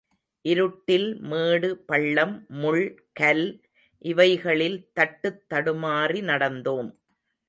[0.45, 2.85] இருட்டில் மேடு பள்ளம் முள்
[3.13, 3.45] கல்
[4.05, 6.89] இவைகளில் தட்டுத் தடுமாறி நடந்தோம்.